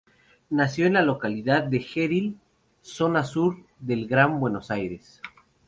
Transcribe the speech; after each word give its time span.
Nació 0.49 0.87
en 0.87 0.93
la 0.93 1.03
localidad 1.03 1.65
de 1.65 1.79
Gerli, 1.79 2.35
zona 2.81 3.23
sur 3.23 3.63
del 3.79 4.07
Gran 4.07 4.39
Buenos 4.39 4.71
Aires. 4.71 5.21